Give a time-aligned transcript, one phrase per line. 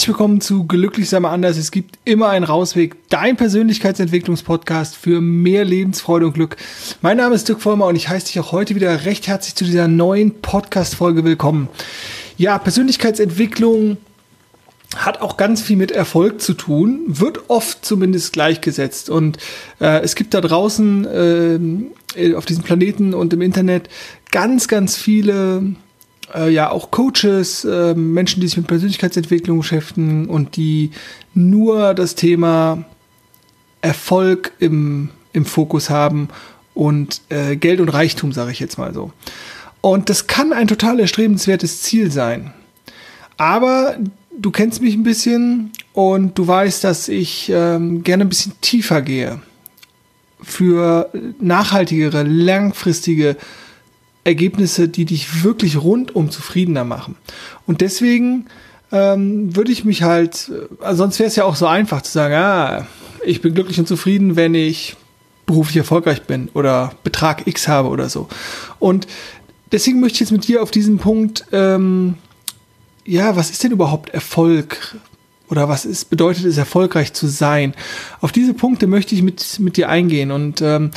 [0.00, 1.58] Herzlich willkommen zu Glücklich sei mal anders.
[1.58, 2.96] Es gibt immer einen Rausweg.
[3.10, 6.56] Dein Persönlichkeitsentwicklungspodcast für mehr Lebensfreude und Glück.
[7.02, 9.64] Mein Name ist Dirk Vollmer und ich heiße dich auch heute wieder recht herzlich zu
[9.66, 11.68] dieser neuen Podcast-Folge willkommen.
[12.38, 13.98] Ja, Persönlichkeitsentwicklung
[14.96, 19.10] hat auch ganz viel mit Erfolg zu tun, wird oft zumindest gleichgesetzt.
[19.10, 19.36] Und
[19.82, 21.84] äh, es gibt da draußen
[22.16, 23.90] äh, auf diesem Planeten und im Internet
[24.30, 25.74] ganz, ganz viele
[26.34, 30.90] äh, ja auch Coaches, äh, Menschen, die sich mit Persönlichkeitsentwicklung beschäftigen und die
[31.34, 32.84] nur das Thema
[33.82, 36.28] Erfolg im, im Fokus haben
[36.74, 39.12] und äh, Geld und Reichtum, sage ich jetzt mal so.
[39.80, 42.52] Und das kann ein total erstrebenswertes Ziel sein.
[43.38, 43.96] Aber
[44.36, 49.02] du kennst mich ein bisschen und du weißt, dass ich ähm, gerne ein bisschen tiefer
[49.02, 49.40] gehe
[50.42, 53.36] für nachhaltigere, langfristige
[54.24, 57.16] Ergebnisse, die dich wirklich rundum zufriedener machen.
[57.66, 58.46] Und deswegen
[58.92, 62.34] ähm, würde ich mich halt, also sonst wäre es ja auch so einfach zu sagen,
[62.34, 62.86] ah,
[63.24, 64.96] ich bin glücklich und zufrieden, wenn ich
[65.46, 68.28] beruflich erfolgreich bin oder Betrag X habe oder so.
[68.78, 69.06] Und
[69.72, 72.14] deswegen möchte ich jetzt mit dir auf diesen Punkt, ähm,
[73.04, 74.96] ja, was ist denn überhaupt Erfolg?
[75.48, 77.74] Oder was ist, bedeutet es, erfolgreich zu sein?
[78.20, 80.92] Auf diese Punkte möchte ich mit, mit dir eingehen und ähm,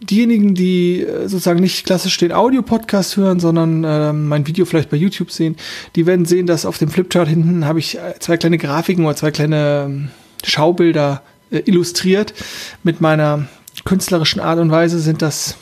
[0.00, 4.96] diejenigen, die äh, sozusagen nicht klassisch den Audio-Podcast hören, sondern äh, mein Video vielleicht bei
[4.96, 5.56] YouTube sehen,
[5.94, 9.16] die werden sehen, dass auf dem Flipchart hinten habe ich äh, zwei kleine Grafiken oder
[9.16, 10.08] zwei kleine ähm,
[10.44, 12.34] Schaubilder äh, illustriert.
[12.82, 13.48] Mit meiner
[13.84, 15.56] künstlerischen Art und Weise sind das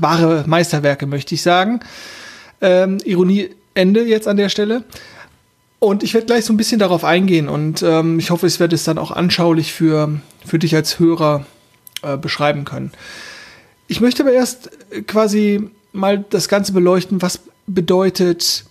[0.00, 1.80] wahre Meisterwerke, möchte ich sagen.
[2.60, 4.84] Ähm, Ironie Ende jetzt an der Stelle.
[5.80, 8.74] Und ich werde gleich so ein bisschen darauf eingehen und ähm, ich hoffe, ich werde
[8.74, 11.44] es dann auch anschaulich für, für dich als Hörer
[12.02, 12.92] äh, beschreiben können.
[13.86, 14.70] Ich möchte aber erst
[15.06, 18.64] quasi mal das Ganze beleuchten, was bedeutet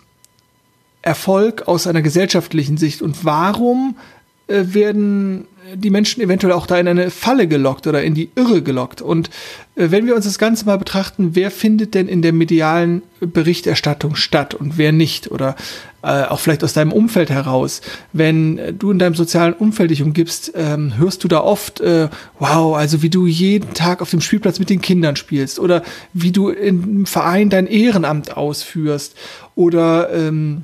[1.02, 4.02] Erfolg aus einer gesellschaftlichen Sicht und warum äh,
[4.48, 9.02] werden die Menschen eventuell auch da in eine Falle gelockt oder in die Irre gelockt.
[9.02, 9.30] Und
[9.76, 14.16] äh, wenn wir uns das Ganze mal betrachten, wer findet denn in der medialen Berichterstattung
[14.16, 15.32] statt und wer nicht?
[15.32, 15.56] Oder
[16.02, 17.82] äh, auch vielleicht aus deinem Umfeld heraus.
[18.12, 22.76] Wenn du in deinem sozialen Umfeld dich umgibst, ähm, hörst du da oft, äh, wow,
[22.76, 25.82] also wie du jeden Tag auf dem Spielplatz mit den Kindern spielst oder
[26.14, 29.16] wie du im Verein dein Ehrenamt ausführst
[29.56, 30.64] oder ähm,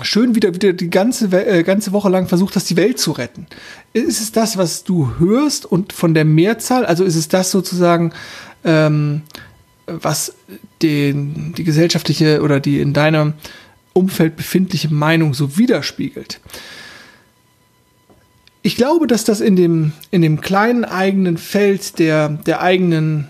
[0.00, 3.46] schön wieder, wieder die ganze, äh, ganze Woche lang versucht hast, die Welt zu retten.
[3.92, 8.12] Ist es das, was du hörst und von der Mehrzahl, also ist es das sozusagen,
[8.64, 9.22] ähm,
[9.86, 10.34] was
[10.80, 13.34] den, die gesellschaftliche oder die in deinem
[13.92, 16.40] Umfeld befindliche Meinung so widerspiegelt?
[18.62, 23.28] Ich glaube, dass das in dem, in dem kleinen eigenen Feld der, der eigenen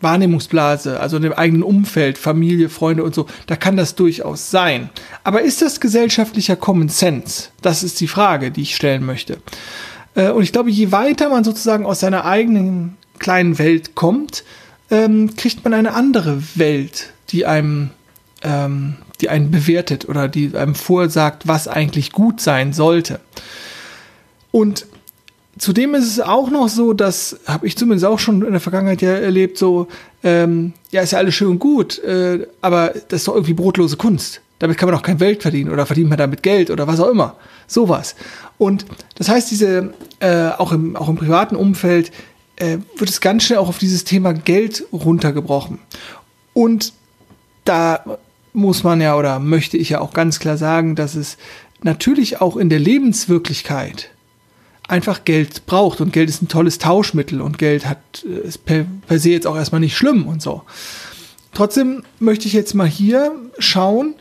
[0.00, 4.90] Wahrnehmungsblase, also in dem eigenen Umfeld, Familie, Freunde und so, da kann das durchaus sein.
[5.24, 7.48] Aber ist das gesellschaftlicher Common Sense?
[7.62, 9.38] Das ist die Frage, die ich stellen möchte.
[10.14, 14.44] Äh, und ich glaube, je weiter man sozusagen aus seiner eigenen kleinen Welt kommt,
[14.90, 17.90] ähm, kriegt man eine andere Welt, die einem,
[18.42, 23.20] ähm, die einen bewertet oder die einem vorsagt, was eigentlich gut sein sollte.
[24.50, 24.86] Und
[25.58, 29.02] zudem ist es auch noch so, das habe ich zumindest auch schon in der Vergangenheit
[29.02, 29.88] ja erlebt, so,
[30.22, 33.96] ähm, ja, ist ja alles schön und gut, äh, aber das ist doch irgendwie brotlose
[33.96, 34.40] Kunst.
[34.58, 37.08] Damit kann man auch kein Geld verdienen oder verdient man damit Geld oder was auch
[37.08, 37.36] immer.
[37.66, 38.16] Sowas.
[38.58, 38.86] Und
[39.16, 42.10] das heißt, diese, äh, auch, im, auch im privaten Umfeld
[42.56, 45.78] äh, wird es ganz schnell auch auf dieses Thema Geld runtergebrochen.
[46.54, 46.94] Und
[47.64, 48.18] da
[48.54, 51.36] muss man ja oder möchte ich ja auch ganz klar sagen, dass es
[51.82, 54.08] natürlich auch in der Lebenswirklichkeit
[54.88, 58.86] einfach Geld braucht und Geld ist ein tolles Tauschmittel und Geld hat äh, ist per,
[59.06, 60.62] per se jetzt auch erstmal nicht schlimm und so.
[61.52, 64.14] Trotzdem möchte ich jetzt mal hier schauen,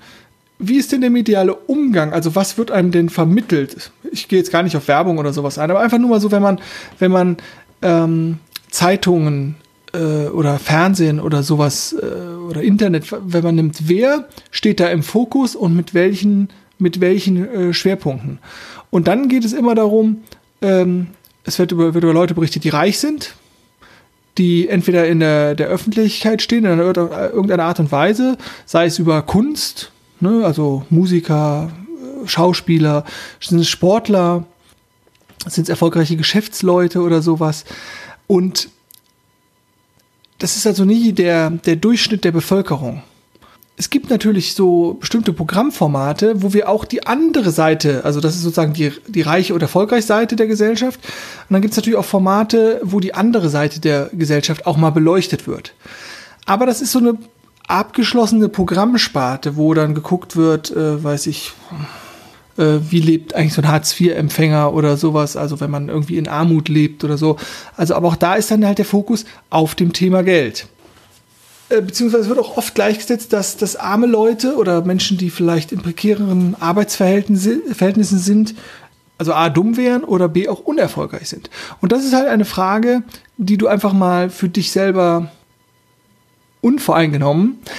[0.57, 2.13] wie ist denn der mediale Umgang?
[2.13, 3.91] Also was wird einem denn vermittelt?
[4.11, 6.31] Ich gehe jetzt gar nicht auf Werbung oder sowas ein, aber einfach nur mal so,
[6.31, 6.61] wenn man,
[6.97, 7.37] wenn man
[7.81, 8.37] ähm,
[8.71, 9.55] Zeitungen
[9.93, 15.03] äh, oder Fernsehen oder sowas äh, oder Internet, wenn man nimmt, wer steht da im
[15.03, 18.39] Fokus und mit welchen, mit welchen äh, Schwerpunkten?
[18.91, 20.23] Und dann geht es immer darum,
[20.65, 21.07] ähm,
[21.43, 23.35] es wird über, wird über Leute berichtet, die reich sind,
[24.37, 29.21] die entweder in der, der Öffentlichkeit stehen, in irgendeiner Art und Weise, sei es über
[29.21, 31.71] Kunst, ne, also Musiker,
[32.25, 33.05] Schauspieler,
[33.39, 34.45] sind es Sportler,
[35.47, 37.65] sind es erfolgreiche Geschäftsleute oder sowas.
[38.27, 38.69] Und
[40.39, 43.03] das ist also nie der, der Durchschnitt der Bevölkerung
[43.77, 48.43] es gibt natürlich so bestimmte Programmformate, wo wir auch die andere Seite, also das ist
[48.43, 50.99] sozusagen die, die reiche oder erfolgreiche Seite der Gesellschaft.
[51.03, 54.91] Und dann gibt es natürlich auch Formate, wo die andere Seite der Gesellschaft auch mal
[54.91, 55.73] beleuchtet wird.
[56.45, 57.17] Aber das ist so eine
[57.67, 61.51] abgeschlossene Programmsparte, wo dann geguckt wird, äh, weiß ich,
[62.57, 66.69] äh, wie lebt eigentlich so ein Hartz-IV-Empfänger oder sowas, also wenn man irgendwie in Armut
[66.69, 67.35] lebt oder so.
[67.75, 70.67] Also, aber auch da ist dann halt der Fokus auf dem Thema Geld.
[71.69, 75.81] Äh, beziehungsweise wird auch oft gleichgesetzt, dass, dass arme Leute oder Menschen, die vielleicht in
[75.81, 78.55] prekäreren Arbeitsverhältnissen sind,
[79.17, 81.49] also A, dumm wären oder B, auch unerfolgreich sind.
[81.81, 83.03] Und das ist halt eine Frage,
[83.37, 85.31] die du einfach mal für dich selber
[86.61, 87.59] unvoreingenommen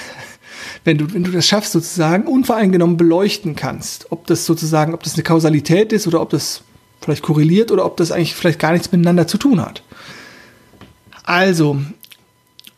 [0.84, 5.14] wenn du, wenn du das schaffst, sozusagen unvoreingenommen beleuchten kannst, ob das sozusagen, ob das
[5.14, 6.62] eine Kausalität ist oder ob das
[7.00, 9.82] vielleicht korreliert oder ob das eigentlich vielleicht gar nichts miteinander zu tun hat.
[11.24, 11.78] Also,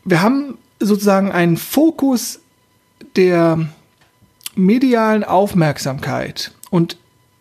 [0.04, 2.40] wir haben sozusagen einen Fokus
[3.16, 3.69] der
[4.54, 6.96] medialen Aufmerksamkeit und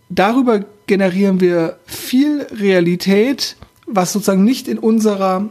[0.10, 5.50] darüber generieren wir viel Realität, was sozusagen nicht in unserer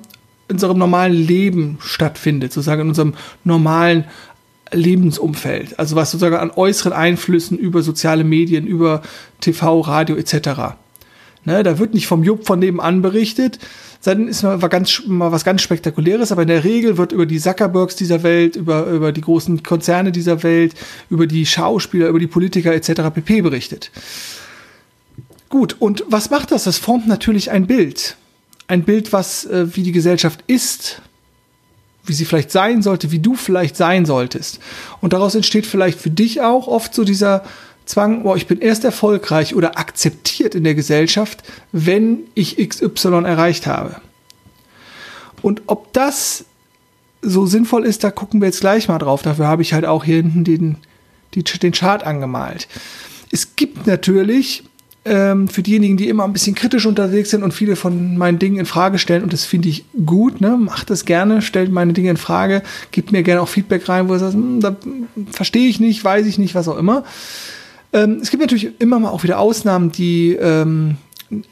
[0.49, 4.05] in unserem normalen Leben stattfindet, sozusagen in unserem normalen
[4.73, 9.03] Lebensumfeld, also was sozusagen an äußeren Einflüssen über soziale Medien, über
[9.41, 10.77] TV, Radio etc.
[11.47, 13.61] Ne, da wird nicht vom Jupp von nebenan berichtet,
[14.03, 17.39] dann ist mal, ganz, mal was ganz Spektakuläres, aber in der Regel wird über die
[17.39, 20.75] Zuckerbergs dieser Welt, über, über die großen Konzerne dieser Welt,
[21.09, 23.15] über die Schauspieler, über die Politiker etc.
[23.15, 23.43] pp.
[23.43, 23.93] berichtet.
[25.49, 26.65] Gut, und was macht das?
[26.65, 28.17] Das formt natürlich ein Bild.
[28.67, 31.01] Ein Bild, was äh, wie die Gesellschaft ist,
[32.05, 34.59] wie sie vielleicht sein sollte, wie du vielleicht sein solltest.
[35.01, 37.45] Und daraus entsteht vielleicht für dich auch oft so dieser
[37.87, 43.67] Zwang, boah, ich bin erst erfolgreich oder akzeptiert in der Gesellschaft, wenn ich XY erreicht
[43.67, 43.97] habe.
[45.41, 46.45] Und ob das
[47.23, 49.23] so sinnvoll ist, da gucken wir jetzt gleich mal drauf.
[49.23, 50.77] Dafür habe ich halt auch hier hinten den,
[51.35, 52.67] die, den Chart angemalt.
[53.31, 54.65] Es gibt natürlich
[55.05, 58.59] ähm, für diejenigen, die immer ein bisschen kritisch unterwegs sind und viele von meinen Dingen
[58.59, 60.57] in Frage stellen, und das finde ich gut, ne?
[60.57, 64.15] macht das gerne, stellt meine Dinge in Frage, gibt mir gerne auch Feedback rein, wo
[64.15, 64.77] ihr sagt, hm, da
[65.31, 67.05] verstehe ich nicht, weiß ich nicht, was auch immer.
[67.97, 70.99] Ähm, es gibt natürlich immer mal auch wieder Ausnahmen, die ähm,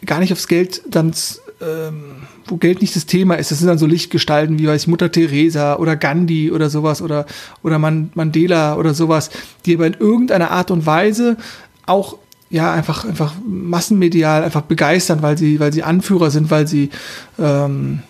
[0.05, 1.15] gar nicht aufs Geld dann
[1.61, 3.51] ähm, wo Geld nicht das Thema ist.
[3.51, 7.25] Das sind dann so Lichtgestalten wie weiß ich, Mutter Teresa oder Gandhi oder sowas oder,
[7.63, 9.31] oder Mandela oder sowas,
[9.65, 11.39] die aber in irgendeiner Art und Weise
[11.87, 12.19] auch
[12.51, 16.91] ja, einfach, einfach massenmedial einfach begeistern, weil sie, weil sie Anführer sind, weil sie
[17.39, 18.03] ähm,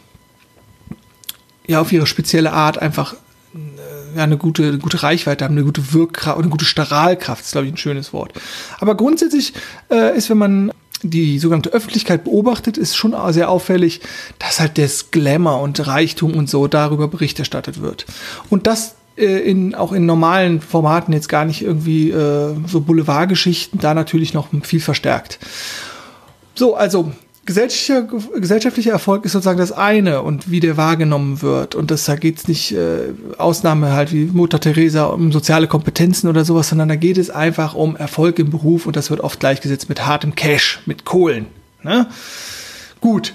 [1.66, 3.14] ja auf ihre spezielle Art einfach
[4.14, 7.66] ja, eine gute, eine gute Reichweite haben, eine gute Wirkkraft, eine gute Strahlkraft, ist, glaube
[7.66, 8.32] ich, ein schönes Wort.
[8.80, 9.52] Aber grundsätzlich
[9.90, 10.72] äh, ist, wenn man
[11.02, 14.00] die sogenannte Öffentlichkeit beobachtet, ist schon sehr auffällig,
[14.38, 18.06] dass halt das Glamour und Reichtum und so darüber Bericht erstattet wird.
[18.48, 23.78] Und das äh, in, auch in normalen Formaten jetzt gar nicht irgendwie äh, so Boulevardgeschichten,
[23.80, 25.38] da natürlich noch viel verstärkt.
[26.54, 27.12] So, also
[27.46, 31.74] gesellschaftlicher, gesellschaftlicher Erfolg ist sozusagen das eine und wie der wahrgenommen wird.
[31.74, 36.28] Und das, da geht es nicht äh, Ausnahme halt wie Mutter Teresa um soziale Kompetenzen
[36.28, 39.40] oder sowas, sondern da geht es einfach um Erfolg im Beruf und das wird oft
[39.40, 41.46] gleichgesetzt mit hartem Cash, mit Kohlen.
[41.82, 42.08] Ne?
[43.00, 43.34] Gut.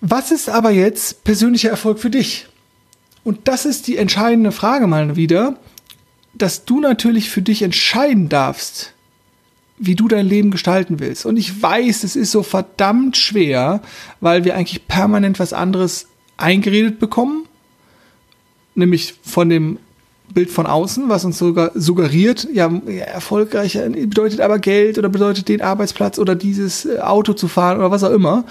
[0.00, 2.46] Was ist aber jetzt persönlicher Erfolg für dich?
[3.24, 5.56] Und das ist die entscheidende Frage mal wieder,
[6.34, 8.94] dass du natürlich für dich entscheiden darfst,
[9.78, 11.26] wie du dein Leben gestalten willst.
[11.26, 13.80] Und ich weiß, es ist so verdammt schwer,
[14.20, 17.46] weil wir eigentlich permanent was anderes eingeredet bekommen,
[18.74, 19.78] nämlich von dem
[20.32, 22.70] Bild von außen, was uns sogar suggeriert, ja,
[23.06, 27.90] erfolgreich bedeutet aber Geld oder bedeutet den Arbeitsplatz oder dieses äh, Auto zu fahren oder
[27.90, 28.44] was auch immer.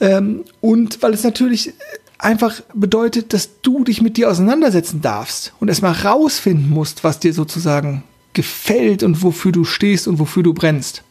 [0.00, 1.72] Ähm, und weil es natürlich
[2.18, 7.32] einfach bedeutet, dass du dich mit dir auseinandersetzen darfst und erstmal rausfinden musst, was dir
[7.32, 8.02] sozusagen
[8.32, 11.02] gefällt und wofür du stehst und wofür du brennst.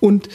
[0.00, 0.28] Und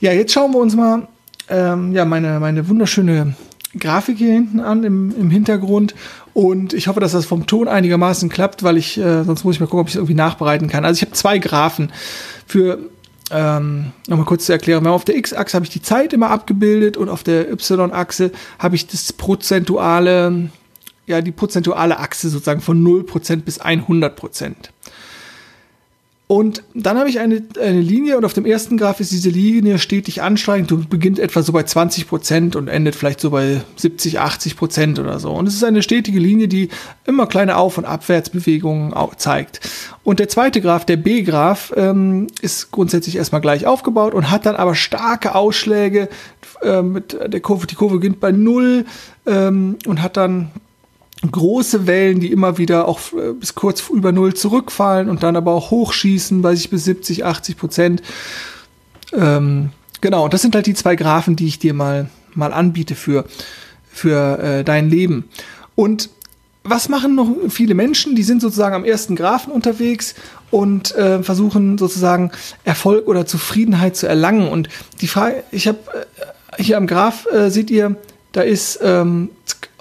[0.00, 1.08] ja, jetzt schauen wir uns mal
[1.48, 3.34] ähm, ja, meine, meine wunderschöne
[3.78, 5.94] Grafik hier hinten an im, im Hintergrund.
[6.34, 9.60] Und ich hoffe, dass das vom Ton einigermaßen klappt, weil ich, äh, sonst muss ich
[9.60, 10.84] mal gucken, ob ich es irgendwie nachbereiten kann.
[10.84, 11.92] Also ich habe zwei Graphen
[12.46, 12.78] für
[13.30, 17.08] ähm, nochmal kurz zu erklären, auf der X-Achse habe ich die Zeit immer abgebildet und
[17.08, 20.50] auf der Y-Achse habe ich das prozentuale,
[21.06, 24.54] ja, die prozentuale Achse sozusagen von 0% bis 100%.
[26.32, 29.78] Und dann habe ich eine, eine Linie und auf dem ersten Graph ist diese Linie
[29.78, 34.18] stetig ansteigend und beginnt etwa so bei 20 Prozent und endet vielleicht so bei 70,
[34.18, 35.30] 80 Prozent oder so.
[35.30, 36.70] Und es ist eine stetige Linie, die
[37.04, 39.60] immer kleine Auf- und Abwärtsbewegungen zeigt.
[40.04, 44.56] Und der zweite Graph, der B-Graph, ähm, ist grundsätzlich erstmal gleich aufgebaut und hat dann
[44.56, 46.08] aber starke Ausschläge.
[46.62, 48.86] Äh, mit der Kurve, die Kurve beginnt bei Null
[49.26, 50.50] ähm, und hat dann
[51.30, 55.52] große Wellen, die immer wieder auch äh, bis kurz über Null zurückfallen und dann aber
[55.52, 58.02] auch hochschießen, weiß ich, bis 70, 80 Prozent.
[59.12, 63.24] Ähm, genau, das sind halt die zwei Graphen, die ich dir mal, mal anbiete für,
[63.90, 65.28] für äh, dein Leben.
[65.74, 66.10] Und
[66.64, 68.14] was machen noch viele Menschen?
[68.14, 70.14] Die sind sozusagen am ersten Graphen unterwegs
[70.50, 72.30] und äh, versuchen sozusagen
[72.64, 74.48] Erfolg oder Zufriedenheit zu erlangen.
[74.48, 74.68] Und
[75.00, 75.78] die Frage, ich habe
[76.58, 77.96] äh, hier am Graph äh, seht ihr,
[78.32, 79.30] da ist, ähm,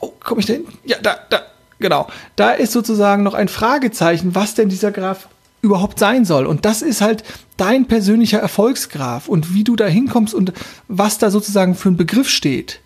[0.01, 0.65] oh, komme ich da hin?
[0.84, 1.41] Ja, da, da,
[1.79, 2.08] genau.
[2.36, 5.27] Da ist sozusagen noch ein Fragezeichen, was denn dieser Graph
[5.62, 6.46] überhaupt sein soll.
[6.46, 7.24] Und das ist halt
[7.58, 10.53] dein persönlicher Erfolgsgraph und wie du da hinkommst und
[10.88, 12.79] was da sozusagen für ein Begriff steht.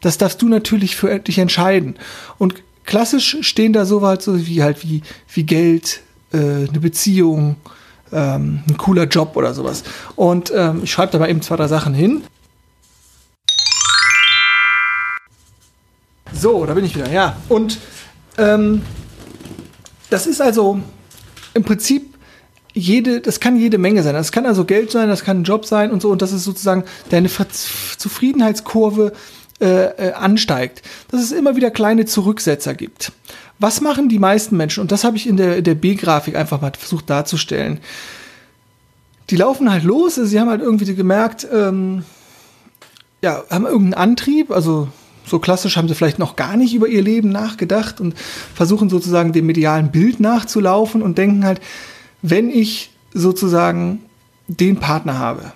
[0.00, 1.96] Das darfst du natürlich für dich entscheiden.
[2.38, 2.54] Und
[2.84, 6.00] klassisch stehen da so weit so wie halt wie, wie Geld,
[6.32, 7.56] äh, eine Beziehung,
[8.12, 9.84] ähm, ein cooler Job oder sowas.
[10.16, 12.22] Und ähm, ich schreibe da mal eben zwei, drei Sachen hin.
[16.34, 17.36] So, da bin ich wieder, ja.
[17.48, 17.78] Und
[18.38, 18.82] ähm,
[20.10, 20.80] das ist also
[21.54, 22.12] im Prinzip
[22.74, 24.14] jede, das kann jede Menge sein.
[24.14, 26.10] Das kann also Geld sein, das kann ein Job sein und so.
[26.10, 29.12] Und das ist sozusagen deine Zufriedenheitskurve
[29.60, 30.82] äh, äh, ansteigt.
[31.10, 33.12] Dass es immer wieder kleine Zurücksetzer gibt.
[33.58, 34.80] Was machen die meisten Menschen?
[34.80, 37.78] Und das habe ich in der, der B-Grafik einfach mal versucht darzustellen.
[39.30, 42.04] Die laufen halt los, sie haben halt irgendwie gemerkt, ähm,
[43.22, 44.88] ja, haben irgendeinen Antrieb, also
[45.26, 48.14] so klassisch haben sie vielleicht noch gar nicht über ihr Leben nachgedacht und
[48.54, 51.60] versuchen sozusagen dem medialen Bild nachzulaufen und denken halt,
[52.22, 54.00] wenn ich sozusagen
[54.48, 55.52] den Partner habe,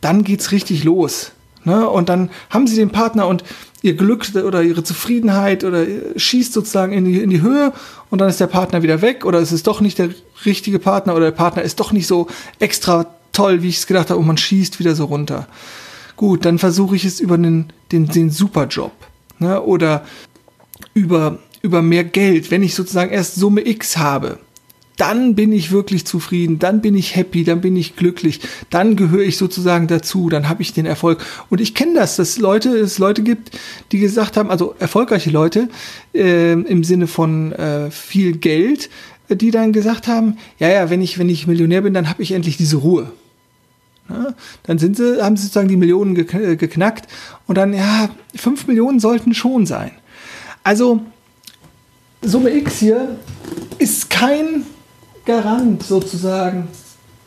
[0.00, 1.32] dann geht's richtig los.
[1.64, 1.88] Ne?
[1.88, 3.42] Und dann haben sie den Partner und
[3.82, 5.84] ihr Glück oder ihre Zufriedenheit oder
[6.16, 7.72] schießt sozusagen in die, in die Höhe
[8.10, 10.10] und dann ist der Partner wieder weg oder es ist doch nicht der
[10.44, 14.10] richtige Partner oder der Partner ist doch nicht so extra toll, wie ich es gedacht
[14.10, 15.46] habe und man schießt wieder so runter.
[16.16, 18.92] Gut, dann versuche ich es über den, den, den Superjob
[19.38, 19.60] ne?
[19.62, 20.04] oder
[20.94, 24.38] über, über mehr Geld, wenn ich sozusagen erst Summe X habe.
[24.96, 29.24] Dann bin ich wirklich zufrieden, dann bin ich happy, dann bin ich glücklich, dann gehöre
[29.24, 31.22] ich sozusagen dazu, dann habe ich den Erfolg.
[31.50, 33.50] Und ich kenne das, dass Leute, es Leute gibt,
[33.92, 35.68] die gesagt haben, also erfolgreiche Leute
[36.14, 38.88] äh, im Sinne von äh, viel Geld,
[39.28, 42.32] die dann gesagt haben, ja, ja, wenn ich, wenn ich Millionär bin, dann habe ich
[42.32, 43.12] endlich diese Ruhe.
[44.08, 47.08] Ja, dann sind sie, haben sie sozusagen die Millionen geknackt
[47.46, 49.90] und dann, ja, 5 Millionen sollten schon sein.
[50.62, 51.00] Also,
[52.22, 53.18] Summe X hier
[53.78, 54.64] ist kein
[55.24, 56.68] Garant sozusagen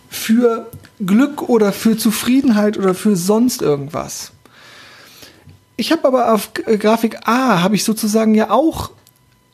[0.09, 0.69] für
[1.05, 4.31] Glück oder für Zufriedenheit oder für sonst irgendwas.
[5.77, 8.91] Ich habe aber auf Grafik A, habe ich sozusagen ja auch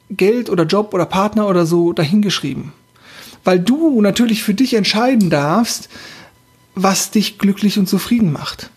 [0.09, 2.71] Geld oder Job oder Partner oder so dahingeschrieben.
[3.43, 5.89] Weil du natürlich für dich entscheiden darfst,
[6.75, 8.69] was dich glücklich und zufrieden macht.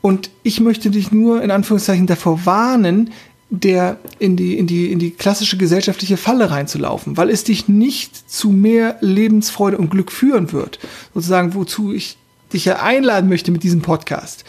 [0.00, 3.10] Und ich möchte dich nur in Anführungszeichen davor warnen,
[3.50, 8.30] der in die, in die, in die klassische gesellschaftliche Falle reinzulaufen, weil es dich nicht
[8.30, 10.78] zu mehr Lebensfreude und Glück führen wird.
[11.14, 12.16] Sozusagen, wozu ich
[12.52, 14.44] dich ja einladen möchte mit diesem Podcast.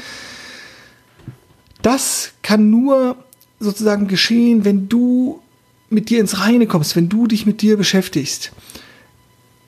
[1.81, 3.17] Das kann nur
[3.59, 5.41] sozusagen geschehen, wenn du
[5.89, 8.51] mit dir ins Reine kommst, wenn du dich mit dir beschäftigst.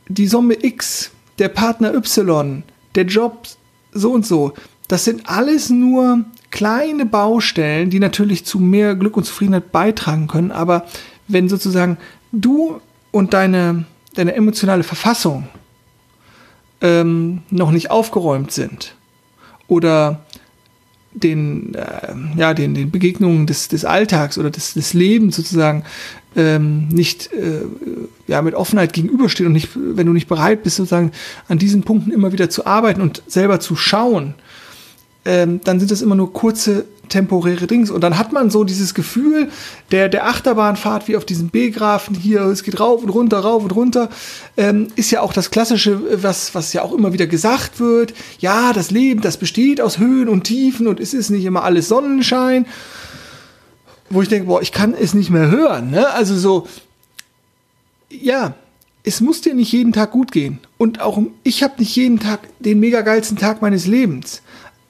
[0.08, 2.64] Die Summe X, der Partner Y,
[2.98, 3.48] der Job
[3.94, 4.54] so und so,
[4.88, 10.52] das sind alles nur kleine Baustellen, die natürlich zu mehr Glück und Zufriedenheit beitragen können.
[10.52, 10.86] Aber
[11.28, 11.98] wenn sozusagen
[12.32, 12.80] du
[13.12, 13.86] und deine,
[14.16, 15.48] deine emotionale Verfassung
[16.82, 18.96] ähm, noch nicht aufgeräumt sind
[19.68, 20.26] oder
[21.20, 25.84] den, äh, ja, den, den Begegnungen des, des Alltags oder des, des Lebens sozusagen
[26.36, 27.62] ähm, nicht äh,
[28.28, 31.12] ja, mit Offenheit gegenüberstehen und nicht, wenn du nicht bereit bist, sozusagen
[31.48, 34.36] an diesen Punkten immer wieder zu arbeiten und selber zu schauen,
[35.26, 37.92] ähm, dann sind das immer nur kurze temporäre Dings.
[37.92, 39.50] Und dann hat man so dieses Gefühl
[39.92, 43.72] der, der Achterbahnfahrt wie auf diesem B-Graphen hier, es geht rauf und runter, rauf und
[43.72, 44.10] runter,
[44.56, 48.14] ähm, ist ja auch das Klassische, was, was ja auch immer wieder gesagt wird.
[48.40, 51.88] Ja, das Leben, das besteht aus Höhen und Tiefen und es ist nicht immer alles
[51.88, 52.66] Sonnenschein.
[54.10, 55.92] Wo ich denke, boah, ich kann es nicht mehr hören.
[55.92, 56.10] Ne?
[56.10, 56.68] Also so,
[58.10, 58.56] ja,
[59.08, 60.60] es muss dir nicht jeden Tag gut gehen.
[60.78, 64.42] Und auch ich habe nicht jeden Tag den mega geilsten Tag meines Lebens.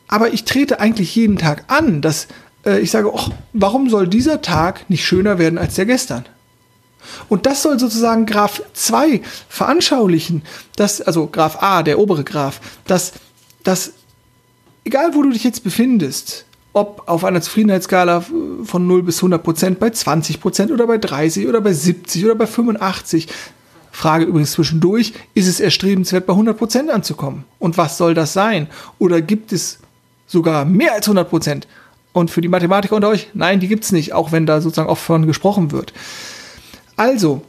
[0.08, 2.28] Aber ich trete eigentlich jeden Tag an, dass
[2.66, 6.26] äh, ich sage, oh, warum soll dieser Tag nicht schöner werden als der gestern?
[7.30, 10.44] Und das soll sozusagen Graph 2 veranschaulichen,
[10.76, 13.14] dass, also Graph A, der obere Graph, dass,
[13.64, 13.94] dass
[14.84, 18.24] egal wo du dich jetzt befindest, ob auf einer Zufriedenheitsskala
[18.64, 22.36] von 0 bis 100 Prozent, bei 20 Prozent oder bei 30 oder bei 70 oder
[22.36, 23.28] bei 85,
[23.92, 27.46] Frage übrigens zwischendurch, ist es erstrebenswert, bei 100 Prozent anzukommen?
[27.58, 28.68] Und was soll das sein?
[29.00, 29.80] Oder gibt es
[30.28, 31.68] sogar mehr als 100 Prozent.
[32.14, 34.90] Und für die Mathematiker unter euch, nein, die gibt es nicht, auch wenn da sozusagen
[34.90, 35.94] oft von gesprochen wird.
[36.96, 37.42] Also,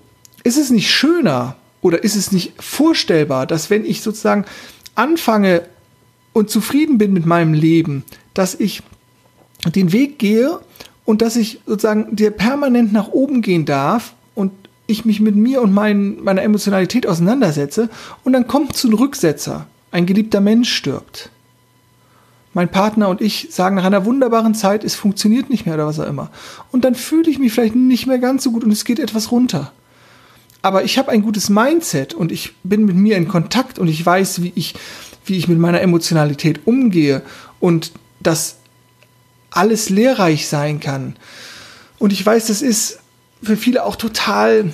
[0.45, 4.45] ist es nicht schöner oder ist es nicht vorstellbar, dass wenn ich sozusagen
[4.95, 5.63] anfange
[6.33, 8.05] und zufrieden bin mit meinem Leben,
[8.35, 8.83] dass ich
[9.67, 10.61] den Weg gehe
[11.05, 14.53] und dass ich sozusagen der permanent nach oben gehen darf und
[14.87, 17.89] ich mich mit mir und mein, meiner Emotionalität auseinandersetze
[18.25, 19.67] und dann kommt zu einem Rücksetzer.
[19.91, 21.31] Ein geliebter Mensch stirbt.
[22.55, 26.01] Mein Partner und ich sagen nach einer wunderbaren Zeit, es funktioniert nicht mehr oder was
[26.01, 26.31] auch immer.
[26.73, 29.31] Und dann fühle ich mich vielleicht nicht mehr ganz so gut und es geht etwas
[29.31, 29.73] runter.
[30.63, 34.05] Aber ich habe ein gutes Mindset und ich bin mit mir in Kontakt und ich
[34.05, 34.75] weiß, wie ich,
[35.25, 37.23] wie ich mit meiner Emotionalität umgehe
[37.61, 38.57] und dass
[39.51, 41.17] alles lehrreich sein kann.
[41.99, 42.99] Und ich weiß, das ist
[43.43, 44.73] für viele auch total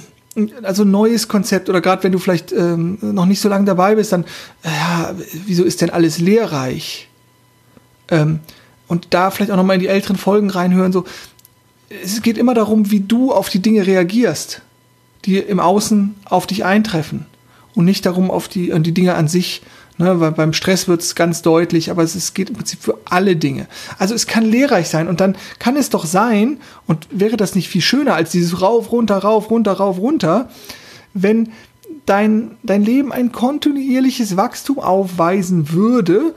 [0.62, 4.12] also neues Konzept oder gerade wenn du vielleicht ähm, noch nicht so lange dabei bist,
[4.12, 4.24] dann
[4.64, 5.14] ja,
[5.46, 7.08] wieso ist denn alles lehrreich?
[8.08, 8.40] Ähm,
[8.88, 10.92] und da vielleicht auch noch mal in die älteren Folgen reinhören.
[10.92, 11.04] So,
[12.02, 14.62] es geht immer darum, wie du auf die Dinge reagierst,
[15.24, 17.26] die im Außen auf dich eintreffen
[17.74, 19.62] und nicht darum auf die, die Dinge an sich.
[19.96, 22.98] Ne, weil beim Stress wird es ganz deutlich, aber es, es geht im Prinzip für
[23.04, 23.68] alle Dinge.
[23.96, 26.58] Also es kann lehrreich sein und dann kann es doch sein,
[26.88, 30.48] und wäre das nicht viel schöner als dieses rauf, runter, rauf, runter, rauf, runter,
[31.12, 31.52] wenn
[32.06, 36.34] dein, dein Leben ein kontinuierliches Wachstum aufweisen würde,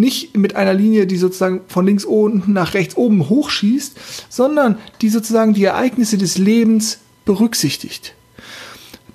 [0.00, 3.96] nicht mit einer Linie, die sozusagen von links unten nach rechts oben hochschießt,
[4.28, 8.14] sondern die sozusagen die Ereignisse des Lebens berücksichtigt,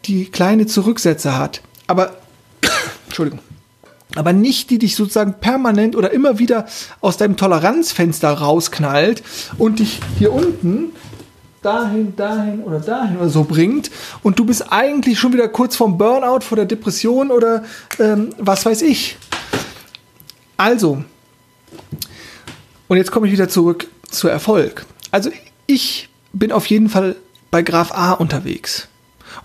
[0.05, 2.17] die kleine Zurücksätze hat, aber
[3.07, 3.39] Entschuldigung.
[4.15, 6.67] Aber nicht, die dich sozusagen permanent oder immer wieder
[7.01, 9.23] aus deinem Toleranzfenster rausknallt
[9.57, 10.93] und dich hier unten
[11.65, 13.89] dahin, dahin oder dahin oder so bringt
[14.21, 17.63] und du bist eigentlich schon wieder kurz vorm Burnout, vor der Depression oder
[17.99, 19.17] ähm, was weiß ich.
[20.57, 21.03] Also,
[22.87, 24.85] und jetzt komme ich wieder zurück zu Erfolg.
[25.11, 25.31] Also
[25.67, 27.15] ich bin auf jeden Fall
[27.51, 28.87] bei Graf A unterwegs.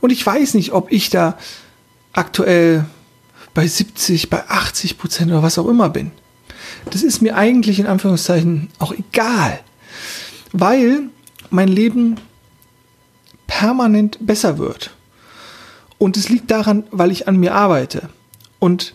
[0.00, 1.38] Und ich weiß nicht, ob ich da
[2.12, 2.84] aktuell
[3.54, 6.12] bei 70, bei 80 Prozent oder was auch immer bin.
[6.90, 9.60] Das ist mir eigentlich in Anführungszeichen auch egal,
[10.52, 11.02] weil
[11.50, 12.16] mein Leben
[13.46, 14.92] permanent besser wird.
[15.98, 18.08] Und es liegt daran, weil ich an mir arbeite.
[18.58, 18.94] Und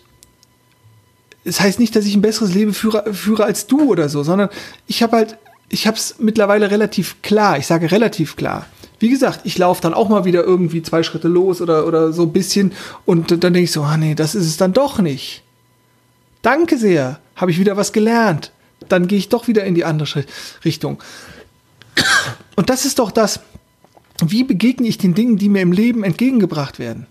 [1.46, 4.48] das heißt nicht, dass ich ein besseres Leben führe, führe als du oder so, sondern
[4.86, 7.56] ich habe halt, ich habe es mittlerweile relativ klar.
[7.56, 8.66] Ich sage relativ klar.
[8.98, 12.22] Wie gesagt, ich laufe dann auch mal wieder irgendwie zwei Schritte los oder, oder so
[12.22, 12.72] ein bisschen
[13.04, 15.42] und dann denke ich so, ah nee, das ist es dann doch nicht.
[16.42, 18.52] Danke sehr, habe ich wieder was gelernt.
[18.88, 20.24] Dann gehe ich doch wieder in die andere
[20.64, 21.02] Richtung.
[22.56, 23.40] Und das ist doch das,
[24.24, 27.06] wie begegne ich den Dingen, die mir im Leben entgegengebracht werden?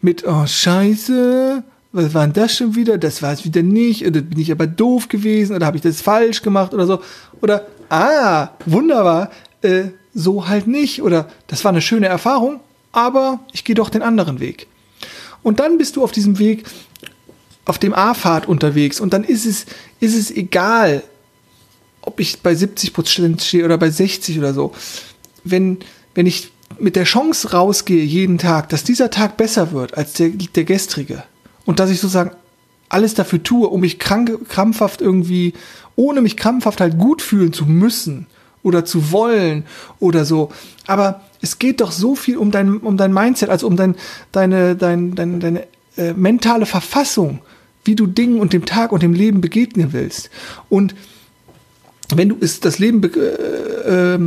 [0.00, 1.62] Mit, oh scheiße,
[1.92, 2.98] was war denn das schon wieder?
[2.98, 6.00] Das war es wieder nicht, oder bin ich aber doof gewesen, oder habe ich das
[6.00, 7.00] falsch gemacht oder so.
[7.40, 12.60] Oder, ah, wunderbar, äh, so halt nicht oder das war eine schöne Erfahrung,
[12.92, 14.66] aber ich gehe doch den anderen Weg.
[15.42, 16.64] Und dann bist du auf diesem Weg,
[17.64, 19.66] auf dem A-Pfad unterwegs und dann ist es,
[20.00, 21.02] ist es egal,
[22.02, 24.72] ob ich bei 70 Prozent stehe oder bei 60 oder so.
[25.44, 25.78] Wenn,
[26.14, 30.30] wenn ich mit der Chance rausgehe jeden Tag, dass dieser Tag besser wird als der,
[30.30, 31.22] der gestrige
[31.64, 32.32] und dass ich sozusagen
[32.88, 35.54] alles dafür tue, um mich krank, krampfhaft irgendwie,
[35.96, 38.26] ohne mich krampfhaft halt gut fühlen zu müssen,
[38.62, 39.64] oder zu wollen
[39.98, 40.50] oder so.
[40.86, 43.96] Aber es geht doch so viel um dein, um dein Mindset, also um dein,
[44.30, 47.40] deine, dein, deine, deine äh, mentale Verfassung,
[47.84, 50.30] wie du Dingen und dem Tag und dem Leben begegnen willst.
[50.68, 50.94] Und
[52.14, 54.18] wenn du es, das Leben äh, äh,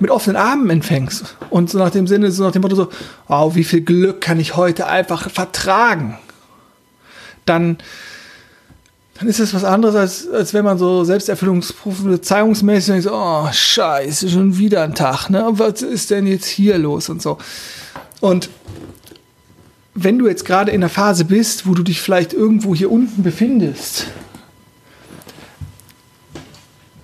[0.00, 2.88] mit offenen Armen empfängst und so nach dem Sinne, so nach dem Motto so,
[3.28, 6.18] oh, wie viel Glück kann ich heute einfach vertragen,
[7.46, 7.78] dann
[9.18, 14.28] dann ist das was anderes, als, als wenn man so selbsterfüllungsprüfende zeigungsmäßig denkt, oh, scheiße,
[14.28, 15.46] schon wieder ein Tag, ne?
[15.52, 17.38] Was ist denn jetzt hier los und so.
[18.20, 18.50] Und
[19.94, 23.22] wenn du jetzt gerade in der Phase bist, wo du dich vielleicht irgendwo hier unten
[23.22, 24.08] befindest,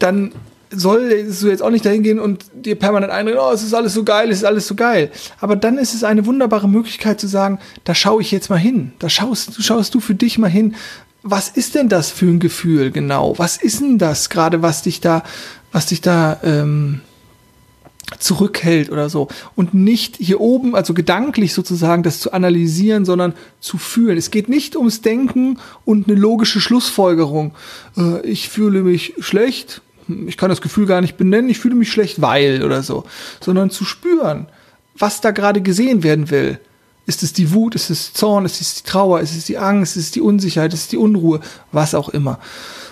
[0.00, 0.33] dann
[0.70, 3.92] sollst du jetzt auch nicht dahin gehen und dir permanent einreden, oh, es ist alles
[3.92, 5.11] so geil, es ist alles so geil.
[5.40, 8.92] Aber dann ist es eine wunderbare Möglichkeit zu sagen, da schaue ich jetzt mal hin.
[8.98, 10.74] Da schaust, schaust du für dich mal hin,
[11.22, 13.38] was ist denn das für ein Gefühl genau?
[13.38, 15.22] Was ist denn das gerade, was dich da,
[15.72, 17.00] was dich da ähm,
[18.18, 19.28] zurückhält oder so?
[19.54, 24.16] Und nicht hier oben, also gedanklich sozusagen, das zu analysieren, sondern zu fühlen.
[24.16, 27.54] Es geht nicht ums Denken und eine logische Schlussfolgerung.
[27.98, 29.83] Äh, ich fühle mich schlecht,
[30.27, 33.05] ich kann das Gefühl gar nicht benennen, ich fühle mich schlecht, weil oder so,
[33.40, 34.46] sondern zu spüren,
[34.96, 36.59] was da gerade gesehen werden will
[37.11, 39.96] ist es die Wut, ist es Zorn, ist es die Trauer, ist es die Angst,
[39.96, 41.40] ist es die Unsicherheit, ist es die Unruhe,
[41.73, 42.38] was auch immer.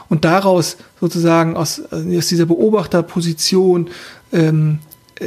[0.08, 3.90] Und daraus sozusagen aus, aus dieser Beobachterposition
[4.32, 4.80] ähm,
[5.20, 5.26] äh,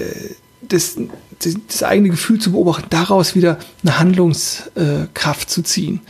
[0.62, 0.97] das,
[1.39, 6.01] das, das, eigene Gefühl zu beobachten, daraus wieder eine Handlungskraft äh, zu ziehen.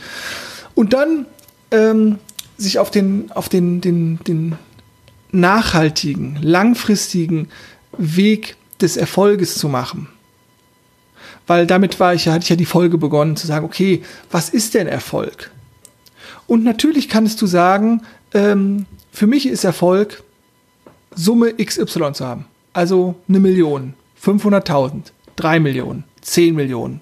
[0.74, 1.26] Und dann
[1.70, 2.18] ähm,
[2.56, 4.56] sich auf den, auf den, den, den
[5.32, 7.48] nachhaltigen, langfristigen
[7.96, 10.08] Weg des Erfolges zu machen
[11.46, 14.48] weil damit war ich ja, hatte ich ja die Folge begonnen zu sagen, okay, was
[14.48, 15.50] ist denn Erfolg?
[16.46, 18.02] Und natürlich kannst du sagen,
[18.34, 20.22] ähm, für mich ist Erfolg,
[21.14, 22.46] Summe XY zu haben.
[22.72, 27.00] Also eine Million, 500.000, 3 Millionen, 10 Millionen,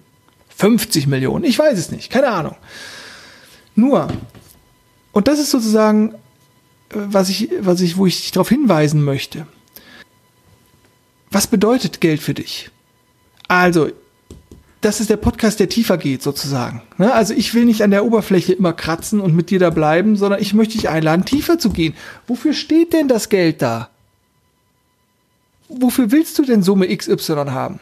[0.57, 2.57] 50 Millionen, ich weiß es nicht, keine Ahnung.
[3.77, 4.09] Nur,
[5.13, 6.15] und das ist sozusagen,
[6.91, 9.47] was ich, was ich, wo ich dich darauf hinweisen möchte.
[11.31, 12.71] Was bedeutet Geld für dich?
[13.49, 13.91] Also,
[14.81, 16.83] das ist der Podcast, der tiefer geht, sozusagen.
[16.97, 17.13] Ne?
[17.13, 20.41] Also ich will nicht an der Oberfläche immer kratzen und mit dir da bleiben, sondern
[20.41, 21.95] ich möchte dich einladen, tiefer zu gehen.
[22.27, 23.91] Wofür steht denn das Geld da?
[25.69, 27.79] Wofür willst du denn Summe XY haben?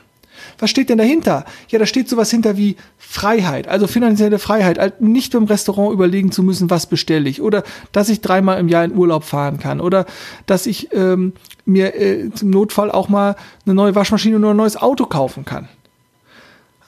[0.58, 1.44] Was steht denn dahinter?
[1.68, 6.42] Ja, da steht sowas hinter wie Freiheit, also finanzielle Freiheit, nicht im Restaurant überlegen zu
[6.42, 10.06] müssen, was bestelle ich, oder dass ich dreimal im Jahr in Urlaub fahren kann, oder
[10.46, 11.32] dass ich ähm,
[11.64, 15.68] mir äh, zum Notfall auch mal eine neue Waschmaschine oder ein neues Auto kaufen kann.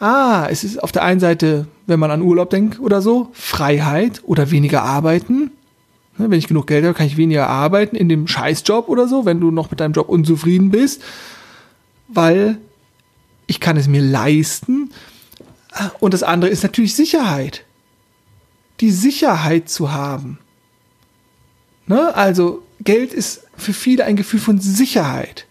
[0.00, 4.22] Ah, es ist auf der einen Seite, wenn man an Urlaub denkt oder so, Freiheit
[4.24, 5.52] oder weniger arbeiten.
[6.16, 9.26] Ne, wenn ich genug Geld habe, kann ich weniger arbeiten in dem Scheißjob oder so,
[9.26, 11.02] wenn du noch mit deinem Job unzufrieden bist,
[12.08, 12.56] weil
[13.50, 14.92] ich kann es mir leisten.
[15.98, 17.64] Und das andere ist natürlich Sicherheit.
[18.78, 20.38] Die Sicherheit zu haben.
[21.86, 22.14] Ne?
[22.14, 25.46] Also Geld ist für viele ein Gefühl von Sicherheit.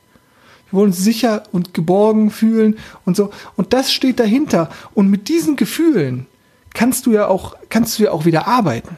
[0.71, 3.31] Wir wollen uns sicher und geborgen fühlen und so.
[3.57, 4.69] Und das steht dahinter.
[4.93, 6.25] Und mit diesen Gefühlen
[6.73, 8.97] kannst du ja auch, kannst du ja auch wieder arbeiten.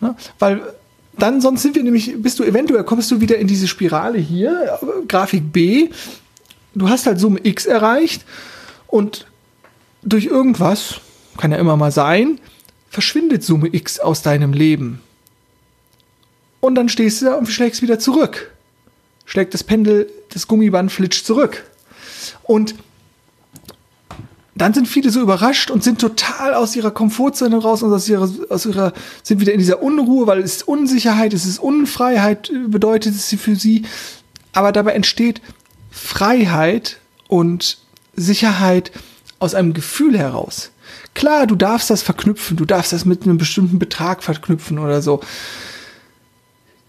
[0.00, 0.16] Ne?
[0.40, 0.74] Weil
[1.16, 4.80] dann, sonst sind wir nämlich, bist du eventuell, kommst du wieder in diese Spirale hier,
[5.06, 5.90] Grafik B,
[6.74, 8.24] du hast halt Summe X erreicht
[8.86, 9.26] und
[10.02, 11.00] durch irgendwas,
[11.38, 12.40] kann ja immer mal sein,
[12.90, 15.00] verschwindet Summe X aus deinem Leben.
[16.60, 18.52] Und dann stehst du da und schlägst wieder zurück.
[19.24, 21.64] Schlägt das Pendel, das Gummiband flitscht zurück.
[22.42, 22.74] Und
[24.54, 28.30] dann sind viele so überrascht und sind total aus ihrer Komfortzone raus und aus ihrer,
[28.50, 33.14] aus ihrer, sind wieder in dieser Unruhe, weil es ist Unsicherheit, es ist Unfreiheit, bedeutet
[33.14, 33.86] es für sie.
[34.52, 35.40] Aber dabei entsteht
[35.92, 37.78] Freiheit und
[38.16, 38.90] Sicherheit
[39.38, 40.70] aus einem Gefühl heraus.
[41.14, 45.20] Klar, du darfst das verknüpfen, du darfst das mit einem bestimmten Betrag verknüpfen oder so.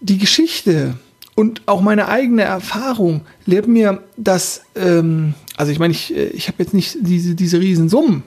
[0.00, 0.94] Die Geschichte
[1.34, 6.48] und auch meine eigene Erfahrung lehrt mir, dass, ähm, also ich meine, ich, äh, ich
[6.48, 8.22] habe jetzt nicht diese, diese riesen Summen,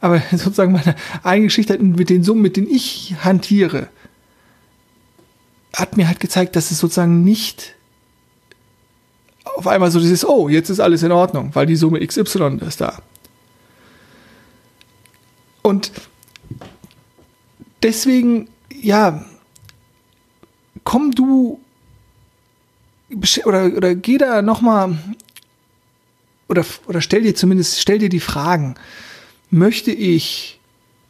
[0.00, 3.88] aber sozusagen meine eigene Geschichte mit den Summen, mit denen ich hantiere,
[5.74, 7.74] hat mir halt gezeigt, dass es sozusagen nicht
[9.56, 12.80] auf einmal so dieses, oh, jetzt ist alles in Ordnung, weil die Summe XY ist
[12.80, 13.02] da.
[15.62, 15.92] Und
[17.82, 18.48] deswegen,
[18.80, 19.24] ja,
[20.84, 21.60] komm du
[23.44, 24.98] oder, oder geh da nochmal
[26.48, 28.74] oder, oder stell dir zumindest, stell dir die Fragen,
[29.50, 30.58] möchte ich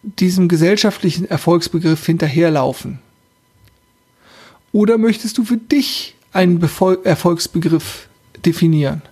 [0.03, 2.99] diesem gesellschaftlichen Erfolgsbegriff hinterherlaufen?
[4.73, 8.09] Oder möchtest du für dich einen Befol Erfolgsbegriff
[8.45, 9.03] definieren.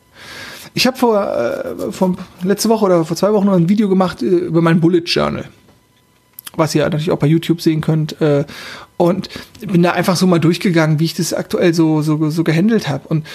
[0.75, 4.23] Ich habe vor, äh, vor letzte Woche oder vor zwei Wochen noch ein Video gemacht
[4.23, 5.49] äh, über mein Bullet Journal,
[6.57, 8.21] was ihr natürlich auch bei YouTube sehen könnt.
[8.21, 8.45] Äh,
[8.97, 12.89] und bin da einfach so mal durchgegangen, wie ich das aktuell so so, so gehandelt
[12.89, 13.09] habe.
[13.09, 13.27] Und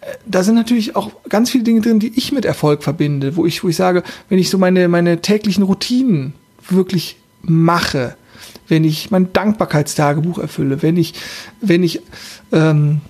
[0.00, 3.46] äh, da sind natürlich auch ganz viele Dinge drin, die ich mit Erfolg verbinde, wo
[3.46, 6.34] ich, wo ich sage, wenn ich so meine, meine täglichen Routinen
[6.68, 8.16] wirklich mache,
[8.68, 11.14] wenn ich mein Dankbarkeitstagebuch erfülle, wenn ich,
[11.60, 12.00] wenn ich
[12.52, 13.00] ähm,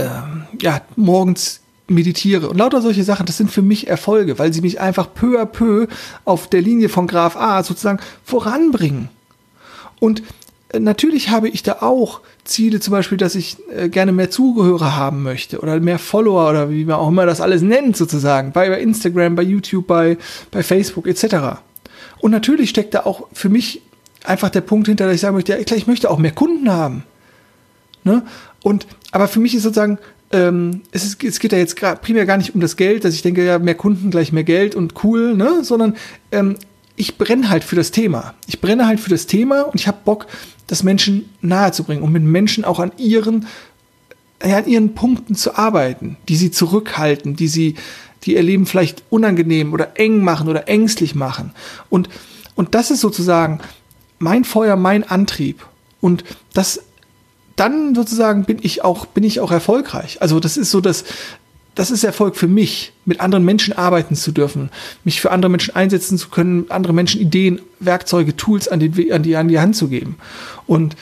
[0.00, 1.60] ähm, ja, morgens
[1.90, 5.40] meditiere und lauter solche Sachen, das sind für mich Erfolge, weil sie mich einfach peu
[5.40, 5.88] à peu
[6.24, 9.08] auf der Linie von Graph A sozusagen voranbringen.
[9.98, 10.22] Und
[10.72, 14.96] äh, natürlich habe ich da auch Ziele, zum Beispiel, dass ich äh, gerne mehr Zugehörer
[14.96, 18.68] haben möchte oder mehr Follower oder wie man auch immer das alles nennt sozusagen, bei,
[18.68, 20.16] bei Instagram, bei YouTube, bei,
[20.50, 21.60] bei Facebook etc.
[22.20, 23.82] Und natürlich steckt da auch für mich
[24.24, 26.70] einfach der Punkt hinter, dass ich sagen möchte, ja, klar, ich möchte auch mehr Kunden
[26.70, 27.04] haben.
[28.04, 28.24] Ne?
[28.62, 29.98] Und aber für mich ist sozusagen,
[30.32, 33.22] ähm, es, ist, es geht ja jetzt primär gar nicht um das Geld, dass ich
[33.22, 35.64] denke, ja, mehr Kunden gleich mehr Geld und cool, ne?
[35.64, 35.96] Sondern
[36.30, 36.56] ähm,
[36.96, 38.34] ich brenne halt für das Thema.
[38.46, 40.26] Ich brenne halt für das Thema und ich habe Bock,
[40.66, 43.46] das Menschen nahe zu bringen und mit Menschen auch an ihren,
[44.44, 47.74] ja, an ihren Punkten zu arbeiten, die sie zurückhalten, die sie,
[48.22, 51.52] die ihr Leben vielleicht unangenehm oder eng machen oder ängstlich machen.
[51.88, 52.08] Und,
[52.54, 53.60] und das ist sozusagen
[54.18, 55.66] mein Feuer, mein Antrieb.
[56.00, 56.82] Und das
[57.60, 60.22] dann sozusagen bin ich auch, bin ich auch erfolgreich.
[60.22, 61.04] Also das ist so das,
[61.74, 64.70] das ist Erfolg für mich, mit anderen Menschen arbeiten zu dürfen,
[65.04, 69.22] mich für andere Menschen einsetzen zu können, andere Menschen Ideen, Werkzeuge, Tools an die, an
[69.22, 70.16] die, an die Hand zu geben.
[70.66, 70.96] Und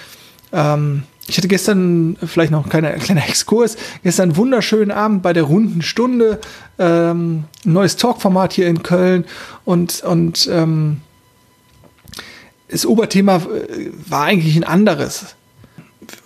[0.53, 5.33] ähm, ich hatte gestern vielleicht noch ein kleiner, kleiner Exkurs, gestern einen wunderschönen Abend bei
[5.33, 6.41] der runden Stunde,
[6.81, 9.27] ähm, ein neues Talkformat hier in Köln
[9.65, 11.03] und, und ähm,
[12.69, 15.37] das Oberthema äh, war eigentlich ein anderes.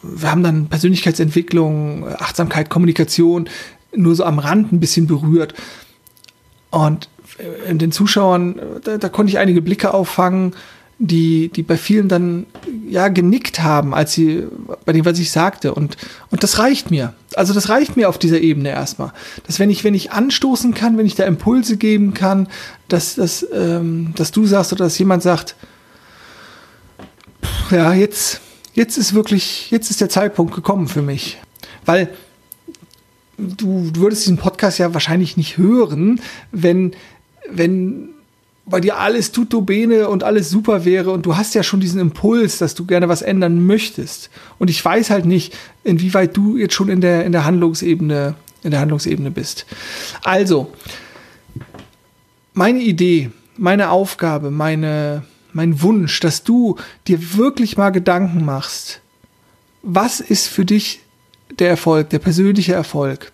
[0.02, 3.48] Wir haben dann Persönlichkeitsentwicklung, Achtsamkeit, Kommunikation
[3.94, 5.54] nur so am Rand ein bisschen berührt.
[6.70, 10.54] Und äh, den Zuschauern, da, da konnte ich einige Blicke auffangen,
[10.98, 12.46] die, die bei vielen dann
[12.88, 14.46] ja genickt haben, als sie
[14.84, 15.74] bei dem, was ich sagte.
[15.74, 15.96] Und,
[16.30, 17.14] und das reicht mir.
[17.34, 19.12] Also das reicht mir auf dieser Ebene erstmal.
[19.46, 22.46] Dass wenn ich, wenn ich anstoßen kann, wenn ich da Impulse geben kann,
[22.88, 25.56] dass, dass, ähm, dass du sagst oder dass jemand sagt,
[27.70, 28.40] ja, jetzt,
[28.74, 31.38] jetzt ist wirklich, jetzt ist der Zeitpunkt gekommen für mich.
[31.84, 32.08] Weil
[33.38, 36.92] du, du würdest diesen Podcast ja wahrscheinlich nicht hören, wenn,
[37.50, 38.10] wenn
[38.64, 42.00] bei dir alles tutto bene und alles super wäre und du hast ja schon diesen
[42.00, 44.30] Impuls, dass du gerne was ändern möchtest.
[44.58, 48.70] Und ich weiß halt nicht, inwieweit du jetzt schon in der, in der Handlungsebene, in
[48.70, 49.66] der Handlungsebene bist.
[50.22, 50.72] Also,
[52.54, 59.00] meine Idee, meine Aufgabe, meine, mein Wunsch, dass du dir wirklich mal Gedanken machst,
[59.82, 61.00] was ist für dich
[61.58, 63.32] der Erfolg, der persönliche Erfolg?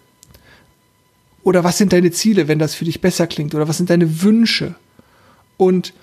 [1.42, 3.54] Oder was sind deine Ziele, wenn das für dich besser klingt?
[3.54, 4.74] Oder was sind deine Wünsche?
[5.56, 5.94] Und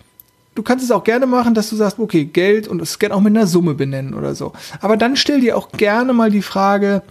[0.55, 3.21] du kannst es auch gerne machen, dass du sagst, okay, Geld und es gerne auch
[3.21, 4.53] mit einer Summe benennen oder so.
[4.81, 7.03] Aber dann stell dir auch gerne mal die Frage,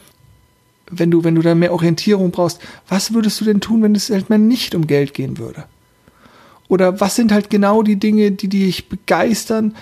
[0.91, 4.11] wenn du, wenn du da mehr Orientierung brauchst, was würdest du denn tun, wenn es
[4.11, 5.65] halt mal nicht um Geld gehen würde?
[6.69, 9.75] Oder was sind halt genau die Dinge, die dich begeistern,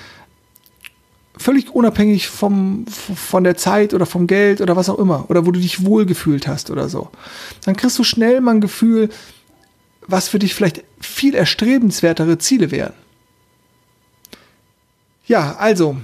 [1.37, 5.51] völlig unabhängig vom, von der Zeit oder vom Geld oder was auch immer, oder wo
[5.51, 7.09] du dich wohlgefühlt hast oder so.
[7.64, 9.09] Dann kriegst du schnell mal ein Gefühl,
[10.07, 12.95] was für dich vielleicht viel erstrebenswertere Ziele wären.
[15.27, 15.97] Ja, also,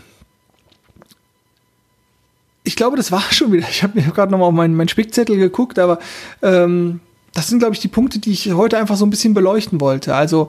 [2.65, 3.69] ich glaube, das war schon wieder.
[3.69, 5.99] Ich habe mir gerade nochmal auf meinen, meinen Spickzettel geguckt, aber
[6.43, 7.01] ähm,
[7.39, 10.17] das sind, glaube ich, die Punkte, die ich heute einfach so ein bisschen beleuchten wollte.
[10.17, 10.49] Also,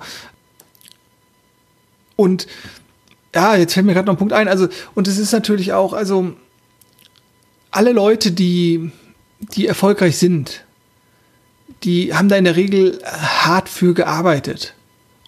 [2.15, 2.47] und
[3.35, 4.47] ja, jetzt fällt mir gerade noch ein Punkt ein.
[4.47, 6.33] Also, und es ist natürlich auch, also,
[7.69, 8.91] alle Leute, die,
[9.53, 10.65] die erfolgreich sind,
[11.83, 14.73] die haben da in der Regel hart für gearbeitet.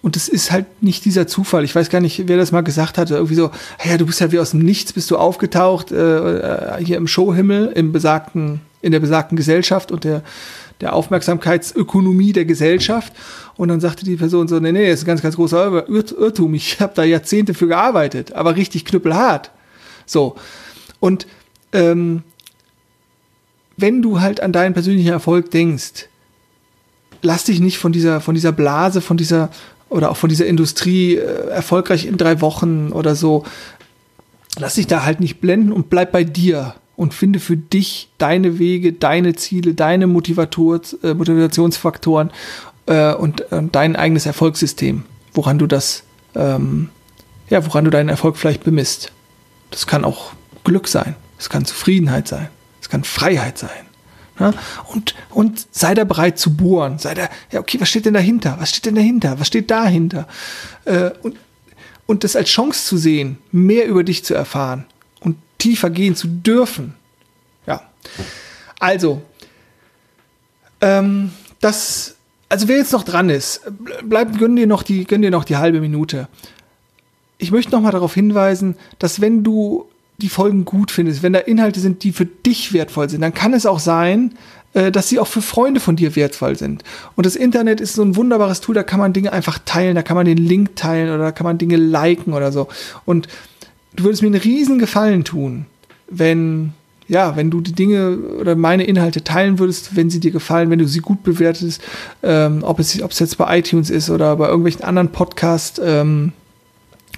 [0.02, 1.62] Und es ist halt nicht dieser Zufall.
[1.62, 3.14] Ich weiß gar nicht, wer das mal gesagt hatte.
[3.14, 3.52] Irgendwie so,
[3.84, 7.06] ja, du bist ja wie aus dem Nichts, bist du aufgetaucht, äh, äh, hier im
[7.06, 10.24] Showhimmel, im besagten, in der besagten Gesellschaft und der,
[10.82, 13.12] der Aufmerksamkeitsökonomie der Gesellschaft.
[13.56, 16.52] Und dann sagte die Person so, nee, nee, das ist ein ganz, ganz großer Irrtum.
[16.54, 19.50] Ich habe da Jahrzehnte für gearbeitet, aber richtig knüppelhart.
[20.04, 20.34] So.
[21.00, 21.26] Und
[21.72, 22.22] ähm,
[23.76, 26.08] wenn du halt an deinen persönlichen Erfolg denkst,
[27.22, 29.50] lass dich nicht von dieser, von dieser Blase, von dieser,
[29.88, 33.44] oder auch von dieser Industrie äh, erfolgreich in drei Wochen oder so,
[34.58, 38.58] lass dich da halt nicht blenden und bleib bei dir und finde für dich deine
[38.58, 42.30] Wege, deine Ziele, deine Motivator, äh, Motivationsfaktoren
[42.86, 46.90] äh, und, und dein eigenes Erfolgssystem, woran du das, ähm,
[47.48, 49.12] ja, woran du deinen Erfolg vielleicht bemisst.
[49.70, 50.32] Das kann auch
[50.64, 52.48] Glück sein, es kann Zufriedenheit sein,
[52.80, 53.70] es kann Freiheit sein.
[54.38, 54.54] Ja,
[54.88, 56.98] und, und sei da bereit zu bohren.
[56.98, 58.56] Sei da, ja, okay, was steht denn dahinter?
[58.58, 59.38] Was steht denn dahinter?
[59.38, 60.26] Was steht dahinter?
[60.86, 61.36] Äh, und,
[62.06, 64.86] und das als Chance zu sehen, mehr über dich zu erfahren
[65.62, 66.94] tiefer gehen zu dürfen.
[67.68, 67.82] Ja.
[68.80, 69.22] Also,
[70.80, 72.16] ähm, das,
[72.48, 73.60] also wer jetzt noch dran ist,
[74.02, 76.26] bleib, gönn dir noch die, gönn dir noch die halbe Minute.
[77.38, 81.38] Ich möchte noch mal darauf hinweisen, dass wenn du die Folgen gut findest, wenn da
[81.38, 84.34] Inhalte sind, die für dich wertvoll sind, dann kann es auch sein,
[84.74, 86.82] äh, dass sie auch für Freunde von dir wertvoll sind.
[87.14, 90.02] Und das Internet ist so ein wunderbares Tool, da kann man Dinge einfach teilen, da
[90.02, 92.66] kann man den Link teilen oder da kann man Dinge liken oder so.
[93.04, 93.28] Und
[93.96, 95.66] du würdest mir einen riesen Gefallen tun,
[96.08, 96.72] wenn
[97.08, 100.78] ja, wenn du die Dinge oder meine Inhalte teilen würdest, wenn sie dir gefallen, wenn
[100.78, 101.82] du sie gut bewertest,
[102.22, 106.32] ähm, ob, es, ob es jetzt bei iTunes ist oder bei irgendwelchen anderen Podcast, ähm,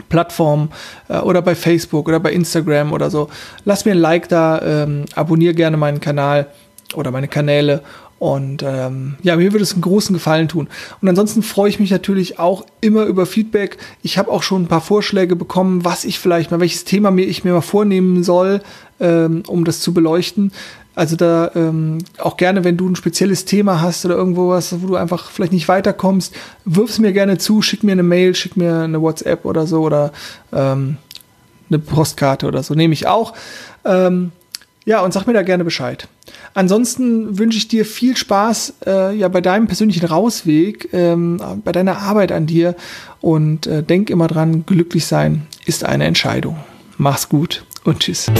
[0.09, 0.71] Plattformen
[1.09, 3.29] äh, oder bei Facebook oder bei Instagram oder so.
[3.65, 6.49] Lass mir ein Like da, ähm, abonniere gerne meinen Kanal
[6.95, 7.83] oder meine Kanäle
[8.19, 10.69] und ähm, ja, mir würde es einen großen Gefallen tun.
[11.03, 13.77] Und ansonsten freue ich mich natürlich auch immer über Feedback.
[14.03, 17.27] Ich habe auch schon ein paar Vorschläge bekommen, was ich vielleicht mal, welches Thema mir
[17.27, 18.63] ich mir mal vornehmen soll,
[19.01, 20.53] ähm, um das zu beleuchten.
[20.95, 24.87] Also da ähm, auch gerne, wenn du ein spezielles Thema hast oder irgendwo was, wo
[24.87, 28.57] du einfach vielleicht nicht weiterkommst, wirf es mir gerne zu, schick mir eine Mail, schick
[28.57, 30.13] mir eine WhatsApp oder so oder
[30.53, 30.99] ähm,
[31.69, 33.35] eine Postkarte oder so, nehme ich auch.
[33.85, 34.31] Ähm,
[34.85, 36.09] ja, und sag mir da gerne Bescheid.
[36.53, 41.99] Ansonsten wünsche ich dir viel Spaß äh, ja bei deinem persönlichen Rausweg, ähm, bei deiner
[41.99, 42.77] Arbeit an dir
[43.21, 46.59] und äh, denk immer dran, glücklich sein ist eine Entscheidung.
[46.99, 48.31] Mach's gut und tschüss.